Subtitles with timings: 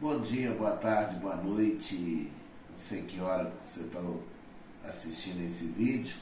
[0.00, 2.30] Bom dia, boa tarde, boa noite.
[2.70, 3.98] Não sei que hora você está
[4.84, 6.14] assistindo esse vídeo.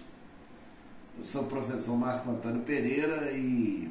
[1.19, 3.91] Eu sou o professor Marco Antônio Pereira e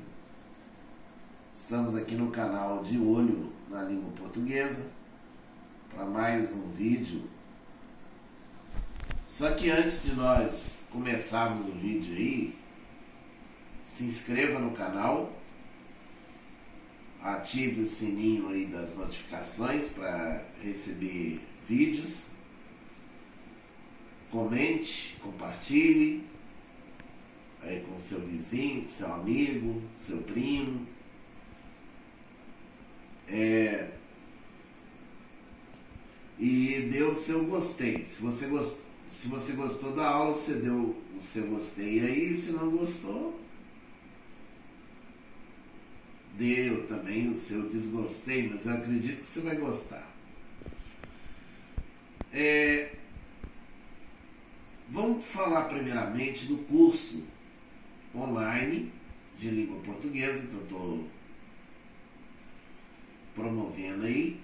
[1.53, 4.90] estamos aqui no canal De Olho na Língua Portuguesa
[5.94, 7.22] para mais um vídeo.
[9.29, 12.58] Só que antes de nós começarmos o vídeo aí,
[13.83, 15.31] se inscreva no canal
[17.26, 22.34] ative o sininho aí das notificações para receber vídeos.
[24.30, 26.23] Comente, compartilhe
[27.62, 30.88] aí com seu vizinho, seu amigo, seu primo.
[33.28, 33.89] É,
[36.38, 38.03] e dê o seu gostei.
[38.03, 42.34] Se você, gost, se você gostou da aula, você deu o seu gostei aí.
[42.36, 43.39] Se não gostou,
[46.38, 50.13] deu também o seu desgostei, mas eu acredito que você vai gostar.
[52.31, 52.94] É,
[54.89, 57.27] vamos falar primeiramente do curso
[58.14, 58.92] online
[59.38, 61.08] de língua portuguesa que eu estou
[63.33, 64.42] promovendo aí.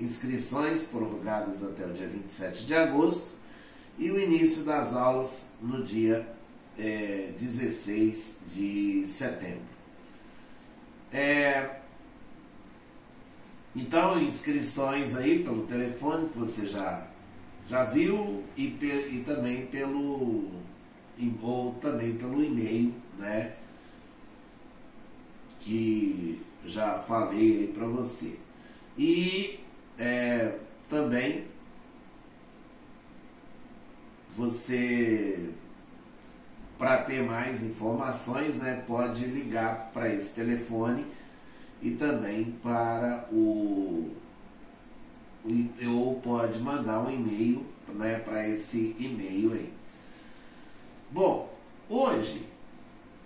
[0.00, 3.32] inscrições prorrogadas até o dia 27 de agosto
[3.98, 6.26] e o início das aulas no dia
[6.78, 9.78] é, 16 de setembro.
[11.12, 11.78] É,
[13.74, 17.06] então, inscrições aí pelo telefone que você já,
[17.66, 20.50] já viu e, e também pelo
[21.42, 23.54] ou também pelo e-mail, né?
[25.60, 28.38] Que já falei aí para você.
[28.96, 29.60] E
[29.98, 31.46] é, também
[34.36, 35.50] você,
[36.78, 41.04] para ter mais informações, né, pode ligar para esse telefone
[41.82, 44.14] e também para o
[45.86, 49.72] ou pode mandar um e-mail né, para esse e-mail aí.
[51.10, 51.52] Bom,
[51.88, 52.46] hoje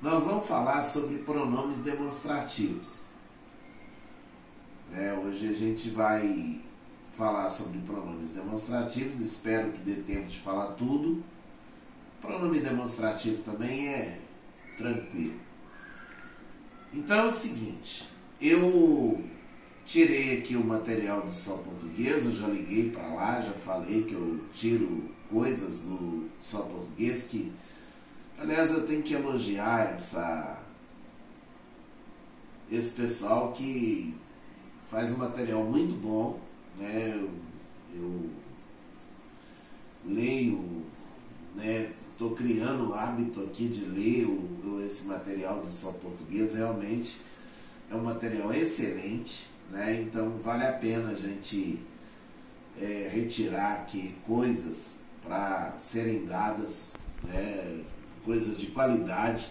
[0.00, 3.11] nós vamos falar sobre pronomes demonstrativos.
[4.94, 6.60] É, hoje a gente vai
[7.16, 11.22] falar sobre pronomes demonstrativos, espero que dê tempo de falar tudo.
[12.20, 14.20] Pronome demonstrativo também é
[14.76, 15.40] tranquilo.
[16.92, 18.06] Então é o seguinte,
[18.38, 19.24] eu
[19.86, 24.12] tirei aqui o material do Só Português, eu já liguei para lá, já falei que
[24.12, 27.50] eu tiro coisas do Só Português que,
[28.38, 30.58] aliás, eu tenho que elogiar essa
[32.70, 34.14] esse pessoal que
[34.92, 36.38] faz um material muito bom,
[36.78, 37.14] né?
[37.16, 37.30] Eu,
[37.94, 38.30] eu
[40.04, 40.84] leio,
[41.56, 41.90] né?
[42.12, 47.22] Estou criando o hábito aqui de ler o, esse material do Só Português, realmente
[47.90, 50.02] é um material excelente, né?
[50.02, 51.80] Então vale a pena a gente
[52.78, 56.92] é, retirar aqui coisas para serem dadas,
[57.24, 57.82] né?
[58.24, 59.50] coisas de qualidade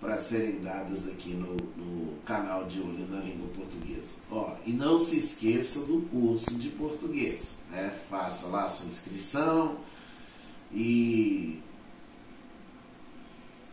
[0.00, 4.20] para serem dadas aqui no, no, canal de Olho na Língua Portuguesa.
[4.30, 7.98] Ó, e não se esqueça do curso de português, né?
[8.08, 9.78] Faça lá sua inscrição
[10.70, 11.60] e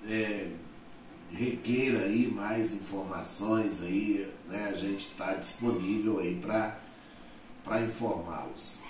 [0.07, 0.49] é,
[1.31, 4.69] requeira aí mais informações aí, né?
[4.71, 8.83] A gente está disponível aí para informá-los.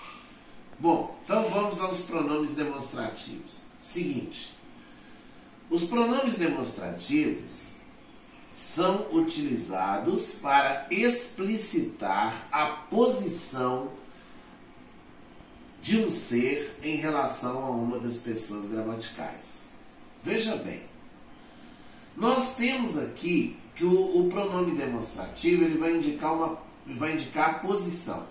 [0.79, 3.69] Bom, então vamos aos pronomes demonstrativos.
[3.79, 4.54] Seguinte,
[5.69, 7.75] os pronomes demonstrativos
[8.51, 13.91] são utilizados para explicitar a posição
[15.81, 19.67] de um ser em relação a uma das pessoas gramaticais.
[20.23, 20.83] Veja bem,
[22.15, 27.59] nós temos aqui que o, o pronome demonstrativo ele vai indicar uma vai indicar a
[27.59, 28.27] posição.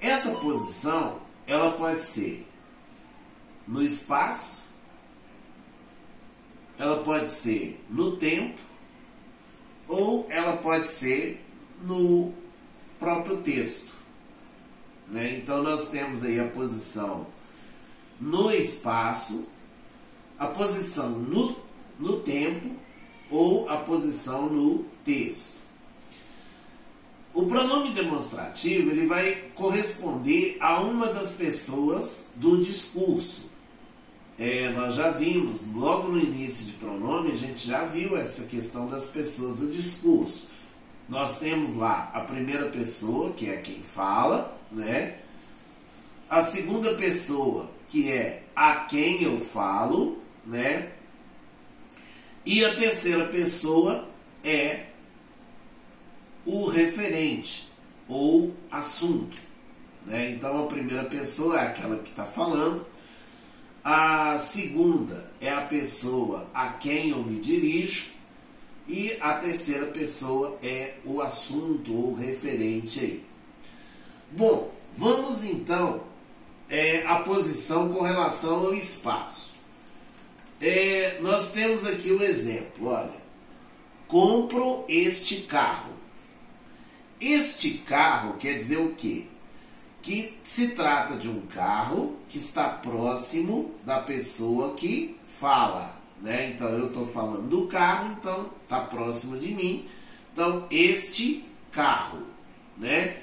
[0.00, 2.46] Essa posição ela pode ser
[3.66, 4.65] no espaço,
[6.78, 8.60] ela pode ser no tempo
[9.88, 11.44] ou ela pode ser
[11.82, 12.32] no
[12.98, 13.92] próprio texto.
[15.08, 15.38] Né?
[15.38, 17.26] Então nós temos aí a posição
[18.20, 19.46] no espaço,
[20.38, 21.56] a posição no,
[21.98, 22.74] no tempo
[23.30, 25.56] ou a posição no texto.
[27.34, 33.50] O pronome demonstrativo ele vai corresponder a uma das pessoas do discurso.
[34.38, 38.86] É, nós já vimos, logo no início de pronome, a gente já viu essa questão
[38.86, 40.50] das pessoas do discurso.
[41.08, 45.18] Nós temos lá a primeira pessoa, que é quem fala, né?
[46.28, 50.90] A segunda pessoa, que é a quem eu falo, né?
[52.44, 54.06] E a terceira pessoa
[54.44, 54.86] é
[56.44, 57.68] o referente
[58.08, 59.36] ou assunto.
[60.06, 60.30] Né?
[60.30, 62.86] Então a primeira pessoa é aquela que está falando,
[63.88, 68.10] a segunda é a pessoa a quem eu me dirijo,
[68.88, 73.24] e a terceira pessoa é o assunto ou referente aí.
[74.32, 76.02] Bom, vamos então
[76.68, 79.54] é, a posição com relação ao espaço.
[80.60, 83.24] É, nós temos aqui o exemplo, olha.
[84.08, 85.92] Compro este carro.
[87.20, 89.26] Este carro quer dizer o quê?
[90.06, 96.52] Que se trata de um carro que está próximo da pessoa que fala, né?
[96.52, 99.88] Então eu estou falando do carro, então está próximo de mim.
[100.32, 102.22] Então este carro,
[102.78, 103.16] né?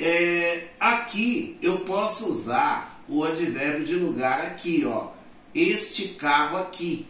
[0.00, 5.12] É, aqui eu posso usar o advérbio de lugar aqui, ó.
[5.54, 7.06] Este carro aqui,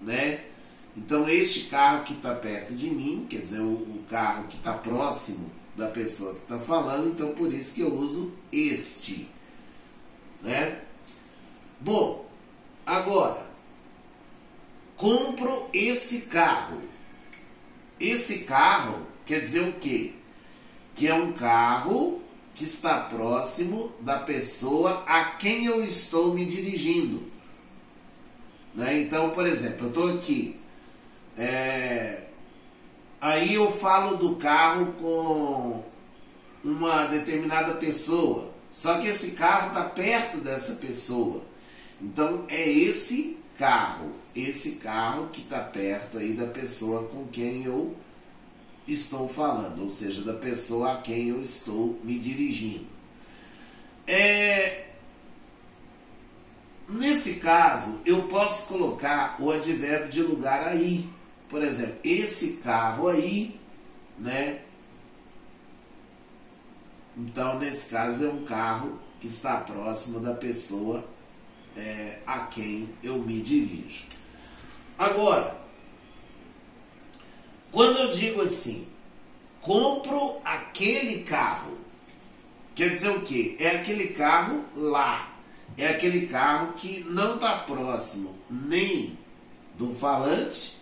[0.00, 0.44] né?
[0.96, 4.72] Então este carro que está perto de mim, quer dizer, o, o carro que está
[4.72, 9.28] próximo da pessoa que está falando, então por isso que eu uso este.
[10.42, 10.80] Né?
[11.80, 12.28] Bom,
[12.84, 13.46] agora,
[14.96, 16.82] compro esse carro.
[17.98, 20.14] Esse carro quer dizer o quê?
[20.94, 22.20] Que é um carro
[22.54, 27.30] que está próximo da pessoa a quem eu estou me dirigindo.
[28.74, 29.00] Né?
[29.00, 30.60] Então, por exemplo, eu estou aqui.
[31.36, 32.28] É,
[33.22, 35.84] Aí eu falo do carro com
[36.64, 38.50] uma determinada pessoa.
[38.72, 41.44] Só que esse carro está perto dessa pessoa.
[42.00, 47.94] Então é esse carro, esse carro que está perto aí da pessoa com quem eu
[48.88, 52.86] estou falando, ou seja, da pessoa a quem eu estou me dirigindo.
[54.04, 54.86] É,
[56.88, 61.08] nesse caso, eu posso colocar o advérbio de lugar aí.
[61.52, 63.60] Por exemplo, esse carro aí,
[64.18, 64.62] né?
[67.14, 71.04] Então, nesse caso, é um carro que está próximo da pessoa
[71.76, 74.06] é, a quem eu me dirijo.
[74.98, 75.58] Agora,
[77.70, 78.88] quando eu digo assim,
[79.60, 81.76] compro aquele carro,
[82.74, 83.56] quer dizer o quê?
[83.60, 85.36] É aquele carro lá.
[85.76, 89.18] É aquele carro que não está próximo nem
[89.76, 90.80] do falante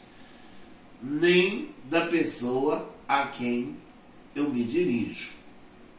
[1.02, 3.76] nem da pessoa a quem
[4.34, 5.30] eu me dirijo.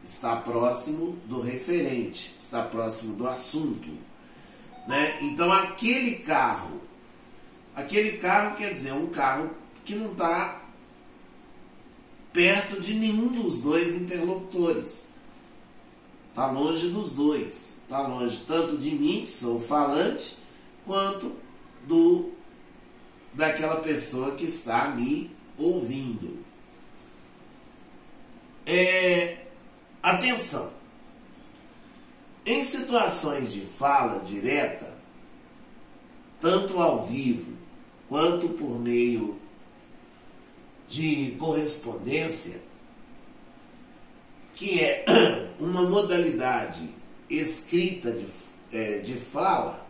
[0.04, 3.88] Está próximo do referente, está próximo do assunto.
[4.86, 5.18] Né?
[5.22, 6.80] Então, aquele carro,
[7.74, 9.50] aquele carro quer dizer um carro
[9.84, 10.60] que não está
[12.32, 15.12] perto de nenhum dos dois interlocutores.
[16.30, 17.82] Está longe dos dois.
[17.82, 20.38] Está longe tanto de mim, que sou o falante,
[20.86, 21.32] quanto
[21.86, 22.32] do
[23.34, 26.44] daquela pessoa que está me ouvindo.
[28.66, 29.46] É,
[30.02, 30.72] atenção!
[32.44, 34.92] Em situações de fala direta,
[36.40, 37.52] tanto ao vivo
[38.08, 39.40] quanto por meio
[40.88, 42.60] de correspondência,
[44.54, 45.04] que é
[45.58, 46.90] uma modalidade
[47.30, 48.26] escrita de,
[48.72, 49.81] é, de fala,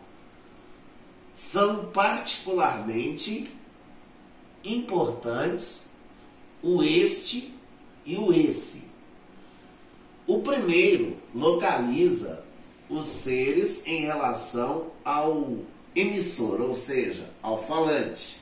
[1.33, 3.51] são particularmente
[4.63, 5.89] importantes
[6.61, 7.53] o este
[8.05, 8.87] e o esse.
[10.25, 12.45] O primeiro localiza
[12.89, 15.57] os seres em relação ao
[15.95, 18.41] emissor, ou seja, ao falante.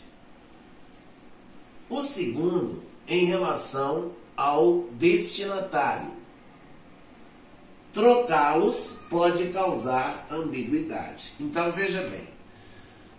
[1.90, 6.12] O segundo em relação ao destinatário.
[7.94, 11.34] Trocá-los pode causar ambiguidade.
[11.40, 12.28] Então veja bem,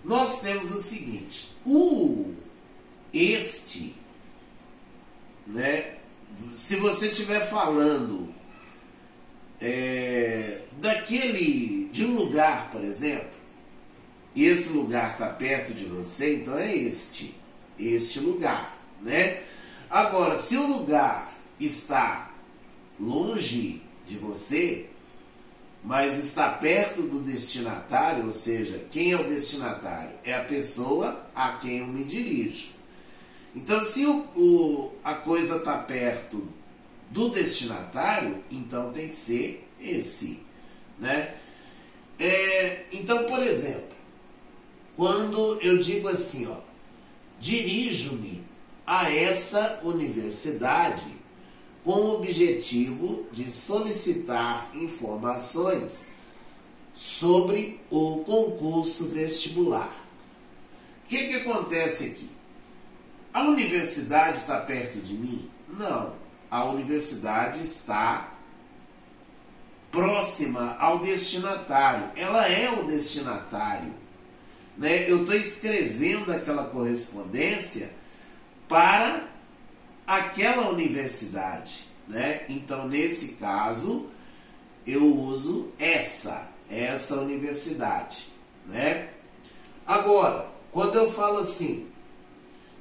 [0.04, 2.34] nós temos o seguinte: o
[3.12, 3.94] este,
[5.46, 5.96] né?
[6.54, 8.34] Se você estiver falando
[9.60, 13.30] é, daquele de um lugar, por exemplo,
[14.34, 17.34] e esse lugar está perto de você, então é este,
[17.78, 19.42] este lugar, né?
[19.90, 22.34] Agora, se o lugar está
[22.98, 24.88] longe de você,
[25.82, 30.12] mas está perto do destinatário, ou seja, quem é o destinatário?
[30.22, 32.70] É a pessoa a quem eu me dirijo.
[33.54, 36.46] Então, se o, o a coisa está perto
[37.10, 40.40] do destinatário, então tem que ser esse,
[40.98, 41.34] né?
[42.18, 43.96] É, então, por exemplo,
[44.96, 46.58] quando eu digo assim, ó,
[47.40, 48.44] dirijo-me
[48.86, 51.21] a essa universidade
[51.84, 56.12] com o objetivo de solicitar informações
[56.94, 59.92] sobre o concurso vestibular.
[61.04, 62.30] O que, que acontece aqui?
[63.32, 65.50] A universidade está perto de mim?
[65.68, 66.14] Não.
[66.50, 68.32] A universidade está
[69.90, 72.10] próxima ao destinatário.
[72.14, 73.92] Ela é o destinatário.
[74.76, 75.10] Né?
[75.10, 77.90] Eu estou escrevendo aquela correspondência
[78.68, 79.31] para
[80.12, 81.86] aquela universidade.
[82.06, 82.44] Né?
[82.50, 84.10] Então, nesse caso,
[84.86, 88.28] eu uso essa, essa universidade.
[88.66, 89.08] Né?
[89.86, 91.88] Agora, quando eu falo assim,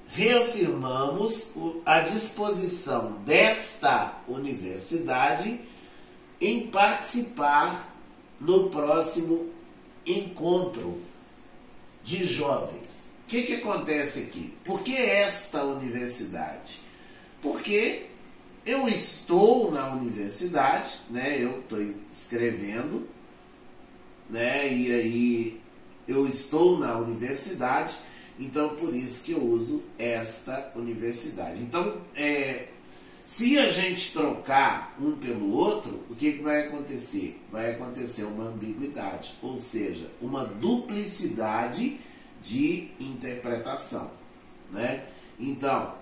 [0.10, 1.54] reafirmamos
[1.86, 5.62] a disposição desta universidade
[6.42, 7.96] em participar
[8.42, 9.50] no próximo
[10.06, 11.00] encontro
[12.04, 13.14] de jovens.
[13.24, 14.54] O que, que acontece aqui?
[14.66, 16.91] Por que esta universidade?
[17.42, 18.08] Porque
[18.66, 21.42] eu estou na universidade, né?
[21.42, 21.82] Eu estou
[22.12, 23.08] escrevendo,
[24.30, 24.72] né?
[24.72, 25.62] E aí
[26.08, 27.98] eu estou na universidade
[28.42, 31.62] então, por isso que eu uso esta universidade.
[31.62, 32.70] Então, é,
[33.24, 37.40] se a gente trocar um pelo outro, o que, que vai acontecer?
[37.52, 42.00] Vai acontecer uma ambiguidade, ou seja, uma duplicidade
[42.42, 44.10] de interpretação.
[44.72, 45.06] Né?
[45.40, 45.94] Então,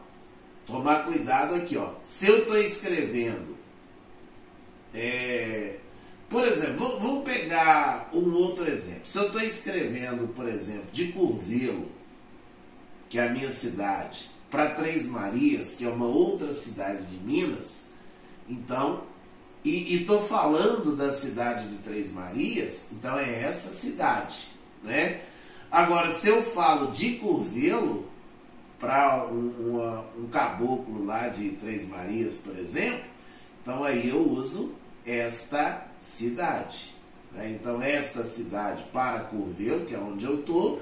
[0.70, 1.78] tomar cuidado aqui.
[1.78, 1.94] Ó.
[2.04, 3.58] Se eu estou escrevendo,
[4.94, 5.78] é,
[6.30, 9.02] por exemplo, vamos pegar um outro exemplo.
[9.06, 11.92] Se eu estou escrevendo, por exemplo, de Curvelo,
[13.10, 17.90] que é a minha cidade, para Três Marias, que é uma outra cidade de Minas,
[18.48, 19.04] então,
[19.64, 24.52] e estou falando da cidade de Três Marias, então é essa cidade,
[24.84, 25.22] né?
[25.72, 28.09] Agora, se eu falo de Curvelo,
[28.80, 33.04] para um, um, caboclo lá de Três Marias, por exemplo,
[33.62, 34.74] então aí eu uso
[35.06, 36.96] esta cidade.
[37.34, 37.58] Né?
[37.60, 40.82] Então, esta cidade para Curvelo, que é onde eu estou,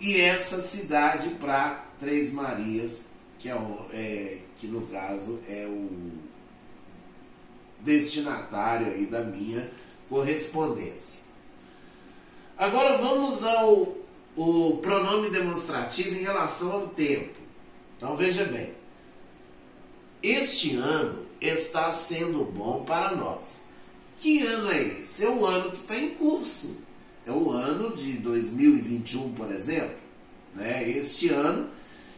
[0.00, 3.56] e essa cidade para Três Marias, que, é,
[3.92, 6.10] é, que no caso é o
[7.80, 9.70] destinatário aí da minha
[10.08, 11.22] correspondência.
[12.58, 13.99] Agora vamos ao
[14.42, 17.38] o pronome demonstrativo em relação ao tempo.
[17.98, 18.72] Então veja bem,
[20.22, 23.68] este ano está sendo bom para nós.
[24.18, 25.26] Que ano é esse?
[25.26, 26.78] É o ano que está em curso
[27.26, 29.96] é o ano de 2021, por exemplo.
[30.54, 30.88] Né?
[30.88, 31.68] Este ano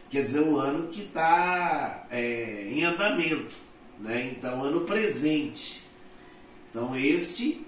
[0.09, 3.53] quer dizer o ano que está é, em andamento.
[3.99, 4.31] Né?
[4.31, 5.83] Então, ano presente.
[6.69, 7.67] Então, este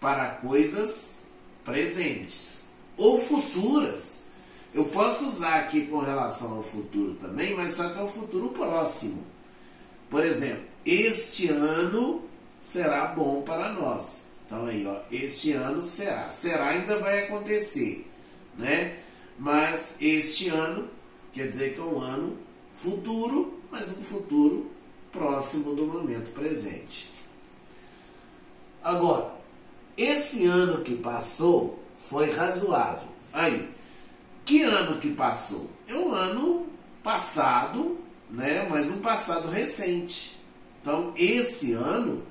[0.00, 1.24] para coisas
[1.62, 2.55] presentes
[2.96, 4.26] ou futuras.
[4.74, 8.50] Eu posso usar aqui com relação ao futuro também, mas só que é o futuro
[8.50, 9.24] próximo.
[10.10, 12.22] Por exemplo, este ano
[12.60, 14.32] será bom para nós.
[14.46, 16.30] Então aí, ó, este ano será.
[16.30, 18.06] Será ainda vai acontecer,
[18.56, 18.98] né?
[19.38, 20.88] Mas este ano
[21.32, 22.38] quer dizer que é um ano
[22.76, 24.70] futuro, mas um futuro
[25.10, 27.10] próximo do momento presente.
[28.82, 29.34] Agora,
[29.96, 33.08] esse ano que passou foi razoável.
[33.32, 33.68] Aí,
[34.44, 35.70] que ano que passou?
[35.86, 36.66] É um ano
[37.02, 37.98] passado,
[38.30, 38.66] né?
[38.70, 40.40] Mas um passado recente.
[40.80, 42.22] Então, esse ano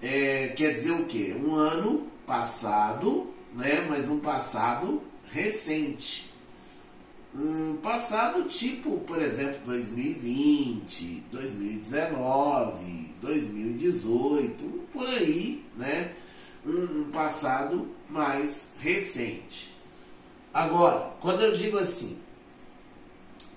[0.00, 1.36] é, quer dizer o quê?
[1.38, 3.86] Um ano passado, né?
[3.88, 6.32] mas um passado recente.
[7.34, 16.12] Um passado tipo, por exemplo, 2020, 2019, 2018, por aí, né?
[16.64, 19.74] Um, um passado mais recente.
[20.52, 22.20] Agora, quando eu digo assim,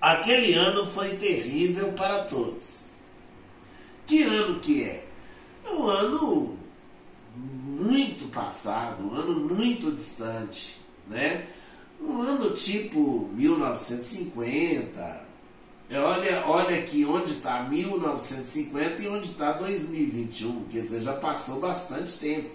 [0.00, 2.86] aquele ano foi terrível para todos.
[4.06, 5.06] Que ano que é?
[5.64, 6.58] É um ano
[7.36, 11.46] muito passado, um ano muito distante, né?
[12.00, 15.26] Um ano tipo 1950,
[15.88, 20.64] É, olha, olha aqui onde está 1950 e onde está 2021.
[20.64, 22.50] Quer dizer, já passou bastante tempo.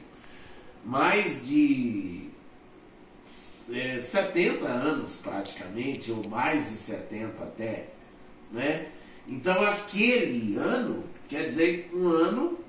[0.83, 2.29] Mais de
[3.71, 7.89] é, 70 anos praticamente, ou mais de 70 até.
[8.51, 8.87] Né?
[9.27, 12.59] Então aquele ano quer dizer um ano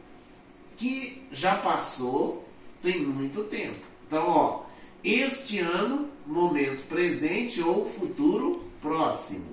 [0.76, 2.46] que já passou
[2.82, 3.78] tem muito tempo.
[4.06, 4.64] Então, ó,
[5.02, 9.52] este ano, momento presente ou futuro próximo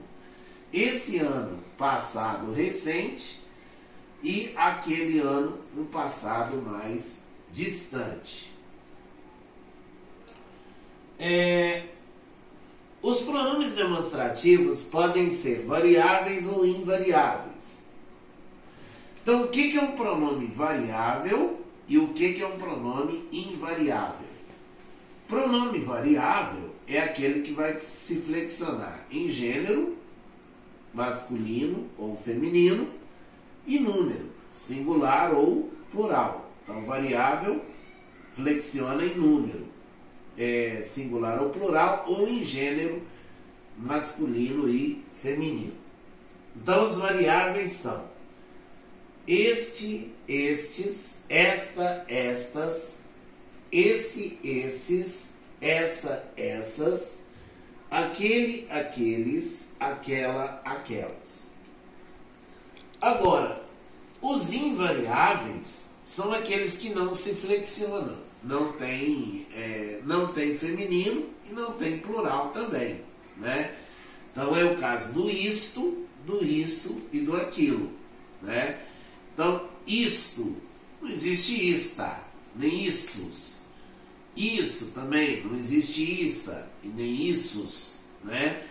[0.71, 3.41] esse ano passado recente
[4.23, 8.51] e aquele ano um passado mais distante.
[11.19, 11.83] É,
[13.01, 17.83] os pronomes demonstrativos podem ser variáveis ou invariáveis.
[19.21, 24.27] Então, o que é um pronome variável e o que é um pronome invariável?
[25.27, 29.99] Pronome variável é aquele que vai se flexionar em gênero
[30.93, 32.89] masculino ou feminino,
[33.65, 36.38] e número, singular ou plural.
[36.69, 37.65] Então, variável
[38.33, 39.67] flexiona em número,
[40.37, 43.01] é, singular ou plural, ou em gênero
[43.75, 45.73] masculino e feminino.
[46.55, 48.07] Então, as variáveis são
[49.27, 53.05] este, estes, esta, estas,
[53.71, 57.25] esse, esses, essa, essas,
[57.89, 61.49] aquele, aqueles, aquela, aquelas.
[63.01, 63.63] Agora,
[64.21, 71.53] os invariáveis são aqueles que não se flexionam, não tem, é, não tem feminino e
[71.53, 73.01] não tem plural também,
[73.37, 73.75] né?
[74.31, 77.91] Então é o caso do isto, do isso e do aquilo,
[78.41, 78.81] né?
[79.31, 80.57] Então isto
[80.99, 82.23] não existe ista,
[82.55, 83.65] nem istos.
[84.35, 88.63] Isso também, não existe isso e nem issos, né?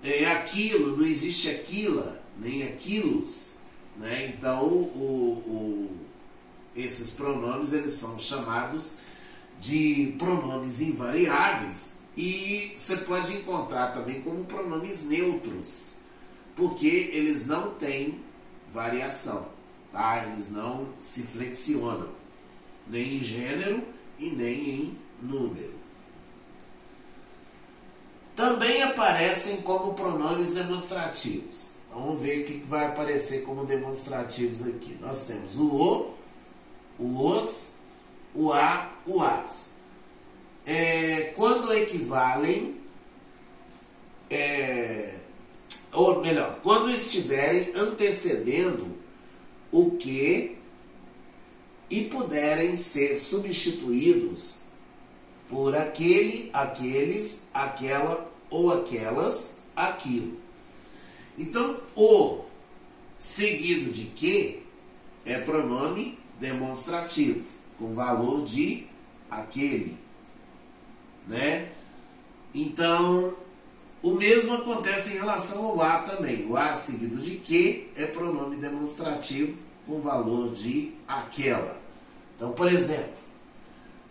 [0.00, 3.58] É aquilo, não existe aquila, nem aquilos,
[3.96, 4.32] né?
[4.32, 6.07] Então, o, o,
[6.80, 8.98] esses pronomes, eles são chamados
[9.60, 15.96] de pronomes invariáveis e você pode encontrar também como pronomes neutros,
[16.56, 18.20] porque eles não têm
[18.72, 19.48] variação,
[19.92, 20.26] tá?
[20.26, 22.08] Eles não se flexionam,
[22.86, 23.82] nem em gênero,
[24.18, 25.74] e nem em número.
[28.34, 31.72] Também aparecem como pronomes demonstrativos.
[31.92, 34.96] Vamos ver o que vai aparecer como demonstrativos aqui.
[35.00, 36.14] Nós temos o o,
[36.98, 37.76] o os,
[38.34, 39.76] o a, o as.
[40.66, 42.76] É, quando equivalem,
[44.28, 45.14] é,
[45.92, 48.98] ou melhor, quando estiverem antecedendo
[49.72, 50.58] o que
[51.90, 54.62] e puderem ser substituídos
[55.48, 60.36] por aquele, aqueles, aquela ou aquelas, aquilo.
[61.38, 62.44] Então, o
[63.16, 64.62] seguido de que
[65.24, 67.44] é pronome demonstrativo,
[67.78, 68.86] com valor de
[69.30, 69.96] aquele,
[71.26, 71.70] né?
[72.54, 73.34] Então,
[74.02, 76.46] o mesmo acontece em relação ao a também.
[76.46, 81.80] O a seguido de que é pronome demonstrativo com valor de aquela.
[82.36, 83.18] Então, por exemplo,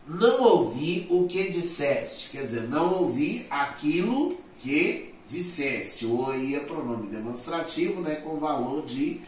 [0.07, 6.05] não ouvi o que disseste, quer dizer, não ouvi aquilo que disseste.
[6.05, 9.21] O aí é pronome demonstrativo, né, com valor de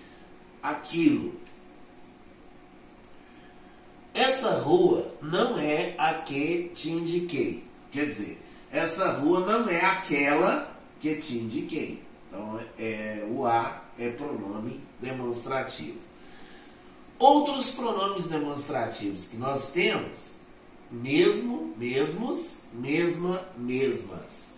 [0.62, 1.34] aquilo.
[4.14, 7.64] Essa rua não é a que te indiquei.
[7.92, 8.42] Quer dizer,
[8.72, 12.04] essa rua não é aquela que te indiquei.
[12.28, 16.00] Então, é, o a é pronome demonstrativo.
[17.18, 20.36] Outros pronomes demonstrativos que nós temos,
[20.90, 24.58] mesmo, mesmos, mesma, mesmas.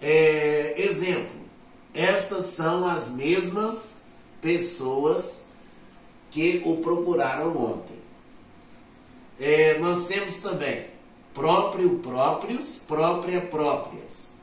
[0.00, 1.40] É, exemplo,
[1.92, 4.02] estas são as mesmas
[4.40, 5.46] pessoas
[6.30, 7.95] que o procuraram ontem.
[9.38, 10.86] É, nós temos também
[11.34, 14.34] próprio, próprios, própria, próprias.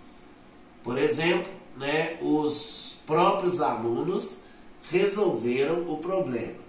[0.83, 4.43] Por exemplo, né, os próprios alunos
[4.83, 6.63] resolveram o problema.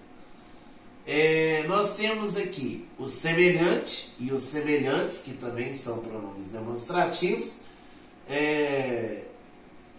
[1.07, 7.61] É, nós temos aqui o semelhante e os semelhantes, que também são pronomes demonstrativos.
[8.27, 9.25] É,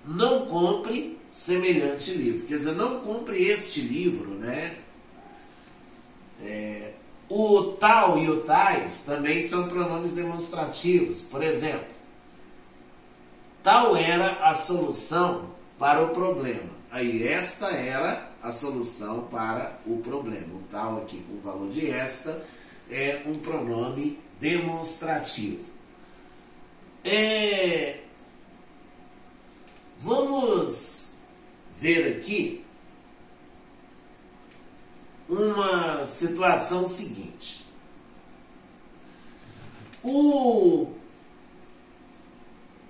[0.03, 2.47] não compre semelhante livro.
[2.47, 4.77] Quer dizer, não compre este livro, né?
[6.41, 6.93] É,
[7.29, 11.23] o tal e o tais também são pronomes demonstrativos.
[11.23, 11.87] Por exemplo,
[13.63, 16.75] tal era a solução para o problema.
[16.91, 20.55] Aí, esta era a solução para o problema.
[20.55, 22.45] O tal aqui com o valor de esta
[22.89, 25.65] é um pronome demonstrativo.
[27.03, 28.01] É...
[29.99, 31.13] Vamos
[31.79, 32.64] ver aqui
[35.27, 37.65] uma situação seguinte.
[40.03, 40.93] O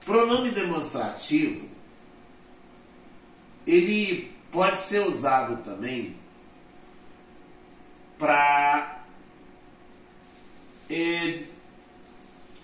[0.06, 1.70] pronome demonstrativo
[3.66, 6.16] ele pode ser usado também
[8.18, 9.04] para
[10.90, 11.44] é,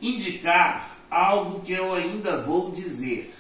[0.02, 3.36] indicar algo que eu ainda vou dizer.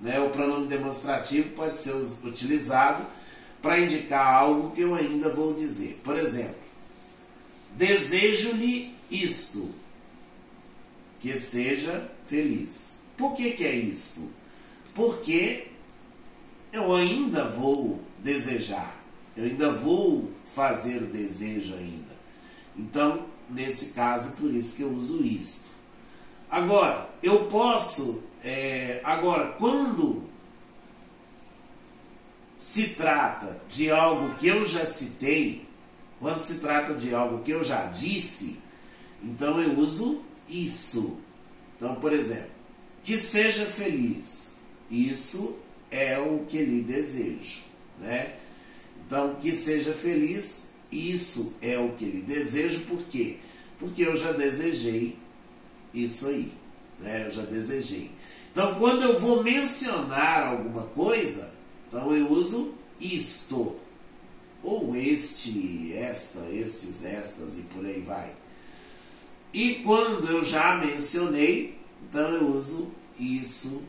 [0.00, 0.18] Né?
[0.20, 3.06] O pronome demonstrativo pode ser utilizado
[3.66, 6.00] para indicar algo que eu ainda vou dizer.
[6.04, 6.54] Por exemplo,
[7.72, 9.74] desejo-lhe isto,
[11.18, 13.02] que seja feliz.
[13.16, 14.30] Por que, que é isto?
[14.94, 15.66] Porque
[16.72, 19.02] eu ainda vou desejar,
[19.36, 22.14] eu ainda vou fazer o desejo ainda.
[22.78, 25.66] Então, nesse caso, por isso que eu uso isto.
[26.48, 30.22] Agora, eu posso, é, agora, quando
[32.66, 35.68] se trata de algo que eu já citei,
[36.18, 38.58] quando se trata de algo que eu já disse,
[39.22, 41.20] então eu uso isso.
[41.76, 42.50] Então, por exemplo,
[43.04, 44.56] que seja feliz.
[44.90, 45.56] Isso
[45.92, 47.62] é o que lhe desejo,
[48.00, 48.34] né?
[49.06, 53.36] Então, que seja feliz, isso é o que lhe desejo, por quê?
[53.78, 55.16] Porque eu já desejei
[55.94, 56.52] isso aí,
[56.98, 57.26] né?
[57.26, 58.10] Eu já desejei.
[58.50, 61.54] Então, quando eu vou mencionar alguma coisa,
[61.88, 63.76] então eu uso isto,
[64.62, 68.32] ou este, esta, estes, estas e por aí vai.
[69.52, 73.84] E quando eu já mencionei, então eu uso isso,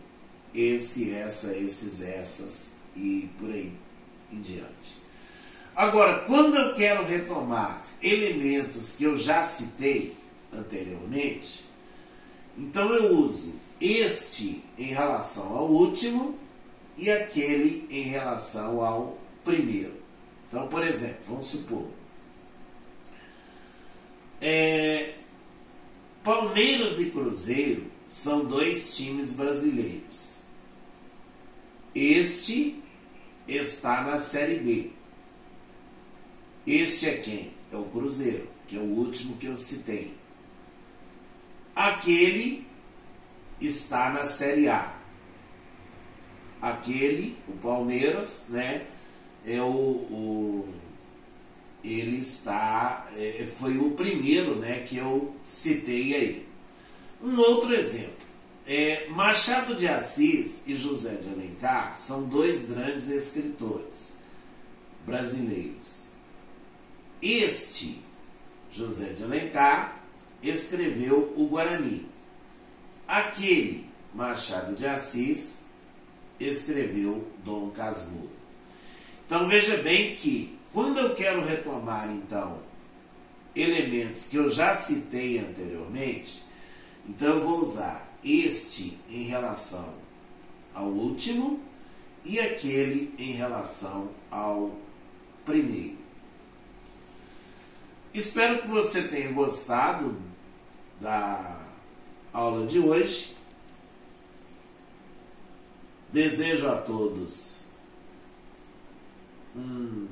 [0.53, 3.73] esse, essa, esses, essas e por aí
[4.31, 4.97] em diante.
[5.75, 10.15] Agora, quando eu quero retomar elementos que eu já citei
[10.51, 11.65] anteriormente,
[12.57, 16.38] então eu uso este em relação ao último
[16.97, 19.93] e aquele em relação ao primeiro.
[20.47, 21.88] Então, por exemplo, vamos supor,
[24.41, 25.15] é,
[26.23, 30.41] Palmeiras e Cruzeiro são dois times brasileiros.
[31.93, 32.81] Este
[33.47, 34.91] está na Série B.
[36.65, 37.53] Este é quem?
[37.71, 40.15] É o Cruzeiro, que é o último que eu citei.
[41.75, 42.65] Aquele
[43.60, 44.96] está na Série A
[46.62, 48.86] aquele, o Palmeiras, né?
[49.46, 50.70] É o, o
[51.84, 56.48] ele está, é, foi o primeiro, né, que eu citei aí.
[57.22, 58.17] Um outro exemplo,
[58.65, 64.17] é, Machado de Assis e José de Alencar são dois grandes escritores
[65.06, 66.08] brasileiros.
[67.22, 68.02] Este,
[68.72, 70.04] José de Alencar,
[70.43, 72.08] escreveu o Guarani.
[73.08, 75.62] Aquele, Machado de Assis,
[76.39, 78.30] escreveu Dom Casmurro.
[79.26, 82.60] Então veja bem que quando eu quero retomar então
[83.56, 86.43] elementos que eu já citei anteriormente,
[87.08, 89.93] então eu vou usar este em relação
[90.73, 91.60] ao último
[92.23, 94.78] e aquele em relação ao
[95.45, 95.97] primeiro.
[98.13, 100.17] Espero que você tenha gostado
[101.00, 101.62] da
[102.34, 103.37] aula de hoje.
[106.17, 107.65] Desejo a todos
[109.56, 110.08] um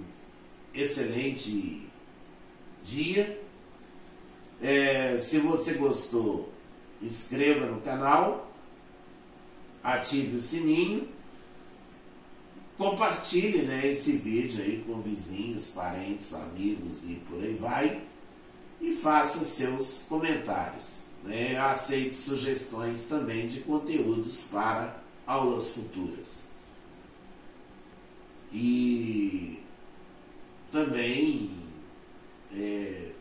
[0.71, 1.81] excelente
[2.83, 3.41] dia.
[4.61, 6.53] É, se você gostou,
[7.01, 8.53] inscreva no canal,
[9.83, 11.09] ative o sininho,
[12.77, 18.03] compartilhe né, esse vídeo aí com vizinhos, parentes, amigos e por aí vai.
[18.79, 21.07] E faça seus comentários.
[21.23, 21.57] Né?
[21.57, 26.51] Aceito sugestões também de conteúdos para aulas futuras.
[28.53, 29.59] E
[30.71, 31.51] também
[32.55, 33.11] é,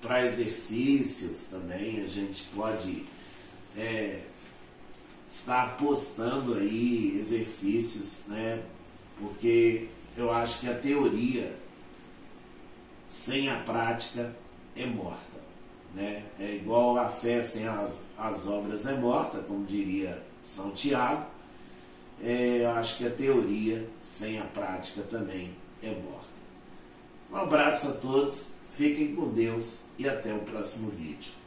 [0.00, 3.04] para exercícios também a gente pode
[3.76, 4.22] é,
[5.30, 8.62] estar postando aí exercícios, né?
[9.18, 11.56] Porque eu acho que a teoria
[13.08, 14.34] sem a prática
[14.76, 15.38] é morta.
[15.94, 16.24] Né?
[16.38, 21.26] É igual a fé sem as, as obras é morta, como diria são Tiago,
[22.22, 26.28] é, eu acho que a teoria sem a prática também é morta.
[27.30, 31.37] Um abraço a todos, fiquem com Deus e até o próximo vídeo.